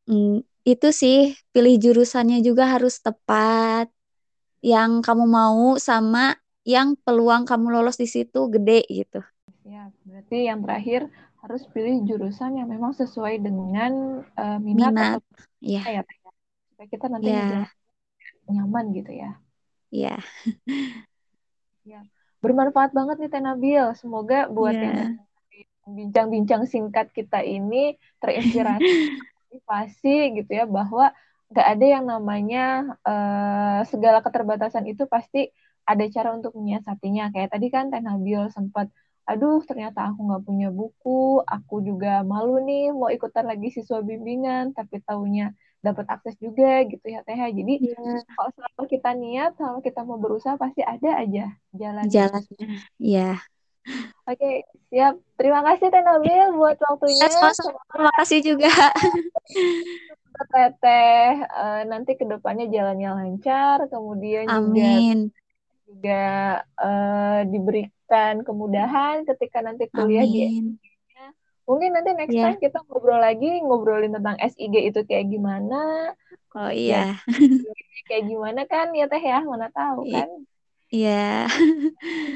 Hmm, 0.06 0.42
itu 0.70 0.86
sih 1.00 1.16
pilih 1.54 1.74
jurusannya 1.84 2.36
juga 2.46 2.64
harus 2.74 2.94
tepat 3.06 3.86
yang 4.72 4.90
kamu 5.06 5.24
mau 5.38 5.60
sama 5.88 6.34
yang 6.66 6.94
peluang 7.04 7.42
kamu 7.48 7.66
lolos 7.74 7.96
di 8.02 8.06
situ 8.10 8.50
gede 8.54 8.86
gitu. 8.90 9.20
Siap. 9.62 9.90
Berarti 10.08 10.36
yang 10.48 10.60
terakhir 10.64 11.00
harus 11.42 11.62
pilih 11.74 11.96
jurusan 12.08 12.50
yang 12.58 12.68
memang 12.74 12.92
sesuai 13.00 13.34
dengan 13.46 13.92
eh, 14.42 14.58
minat 14.66 14.94
atau 15.02 15.18
Minat. 15.18 15.22
Ya, 15.60 15.82
kita 15.82 15.88
ya 15.96 16.02
ya. 16.02 16.02
Supaya 16.70 16.88
kita 16.94 17.06
nanti 17.12 17.28
ya, 17.28 17.68
nyaman 18.54 18.84
gitu 18.98 19.12
ya. 19.22 19.30
ya, 19.90 20.18
Ya, 21.90 22.00
bermanfaat 22.42 22.90
banget 22.98 23.16
nih 23.20 23.30
Teh 23.32 23.42
Nabil. 23.42 23.84
Semoga 24.00 24.36
buat 24.56 24.76
yang 24.84 24.94
ya, 24.98 25.06
dengerin 25.06 25.66
bincang-bincang 25.98 26.62
singkat 26.72 27.06
kita 27.18 27.38
ini 27.42 27.98
terinspirasi, 28.22 28.94
motivasi 29.38 30.08
gitu 30.38 30.50
ya 30.58 30.64
bahwa 30.78 31.06
nggak 31.52 31.68
ada 31.76 31.86
yang 31.86 32.04
namanya 32.08 32.96
eh, 33.04 33.80
segala 33.92 34.24
keterbatasan 34.24 34.88
itu 34.88 35.04
pasti 35.04 35.52
ada 35.84 36.04
cara 36.08 36.32
untuk 36.32 36.56
menyiasatinya. 36.56 37.28
Kayak 37.34 37.50
tadi 37.52 37.66
kan 37.68 37.92
Teh 37.92 38.00
Nabil 38.00 38.42
sempat, 38.48 38.88
aduh 39.28 39.60
ternyata 39.68 40.08
aku 40.10 40.20
nggak 40.24 40.42
punya 40.48 40.68
buku, 40.72 41.44
aku 41.44 41.84
juga 41.84 42.24
malu 42.24 42.62
nih 42.64 42.90
mau 42.96 43.12
ikutan 43.12 43.44
lagi 43.44 43.68
siswa 43.68 44.00
bimbingan, 44.00 44.72
tapi 44.72 45.04
taunya 45.04 45.52
dapat 45.82 46.06
akses 46.08 46.38
juga 46.38 46.86
gitu 46.88 47.04
ya 47.04 47.20
Teh. 47.26 47.36
Jadi 47.36 47.74
ya, 47.92 48.24
kalau 48.32 48.50
selama 48.56 48.82
kita 48.88 49.10
niat, 49.12 49.50
selama 49.58 49.78
kita 49.84 50.00
mau 50.08 50.16
berusaha, 50.16 50.54
pasti 50.56 50.80
ada 50.80 51.10
aja 51.20 51.46
itu. 51.52 51.76
jalannya. 51.76 52.26
Ya, 52.96 53.30
Oke, 54.22 54.62
siap. 54.94 55.18
Terima 55.34 55.60
kasih 55.66 55.90
Teh 55.90 56.02
Nabil 56.06 56.54
buat 56.54 56.78
ya 56.78 56.86
waktunya. 56.86 57.26
Terima 57.90 58.12
kasih 58.22 58.38
juga. 58.40 58.70
Teteh 60.52 61.28
eh, 61.58 61.80
nanti 61.90 62.10
ke 62.20 62.24
depannya 62.32 62.64
jalannya 62.74 63.08
lancar, 63.18 63.78
kemudian 63.92 64.46
juga 64.58 64.82
Amin, 64.86 65.32
juga 65.88 66.12
eh, 66.82 67.38
diberikan 67.52 68.34
kemudahan 68.46 69.16
ketika 69.28 69.58
nanti 69.66 69.84
kuliah 69.94 70.24
di 70.32 70.38
amin. 70.38 70.78
SIG-nya. 70.80 71.24
Mungkin 71.68 71.90
nanti 71.94 72.10
next 72.20 72.36
Ya, 72.36 72.42
time 72.42 72.58
kita 72.64 72.76
ngobrol 72.86 73.20
lagi, 73.26 73.46
ngobrolin 73.64 74.12
tentang 74.16 74.36
SIG 74.52 74.74
itu 74.88 75.00
kayak 75.08 75.26
gimana, 75.32 75.74
oh 76.54 76.70
ya 76.90 76.96
iya, 76.96 77.22
kayak 78.08 78.24
gimana 78.30 78.60
kan 78.72 78.86
ya 78.98 79.04
Teh 79.10 79.22
ya, 79.30 79.36
mana 79.52 79.66
tahu 79.76 80.00
kan. 80.14 80.28
Iya. 80.92 81.48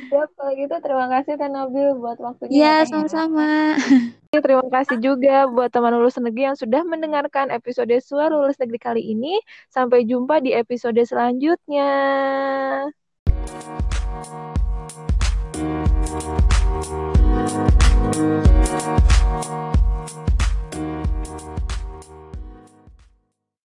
Yeah. 0.07 0.23
ya, 0.23 0.31
kalau 0.39 0.53
gitu 0.55 0.75
terima 0.79 1.07
kasih 1.11 1.35
Teh 1.37 1.51
Nabil 1.51 1.99
buat 1.99 2.17
waktunya. 2.23 2.55
Iya, 2.55 2.65
yeah, 2.65 2.79
sama-sama. 2.87 3.75
Terima 4.37 4.69
kasih 4.69 5.01
juga 5.03 5.49
buat 5.49 5.73
teman 5.73 5.97
lulus 5.97 6.21
negeri 6.21 6.53
yang 6.53 6.59
sudah 6.61 6.85
mendengarkan 6.87 7.49
episode 7.51 7.91
Suara 8.05 8.31
Lulus 8.31 8.61
Negeri 8.61 8.79
kali 8.79 9.03
ini. 9.03 9.41
Sampai 9.73 10.07
jumpa 10.07 10.39
di 10.45 10.55
episode 10.55 11.01
selanjutnya. 11.03 11.91